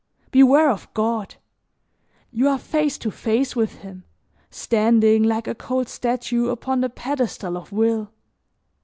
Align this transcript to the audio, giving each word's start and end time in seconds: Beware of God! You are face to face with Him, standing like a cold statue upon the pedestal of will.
Beware 0.31 0.71
of 0.71 0.91
God! 0.95 1.35
You 2.31 2.47
are 2.47 2.57
face 2.57 2.97
to 2.97 3.11
face 3.11 3.55
with 3.55 3.83
Him, 3.83 4.03
standing 4.49 5.21
like 5.21 5.45
a 5.47 5.53
cold 5.53 5.87
statue 5.89 6.47
upon 6.49 6.81
the 6.81 6.89
pedestal 6.89 7.55
of 7.55 7.71
will. 7.71 8.11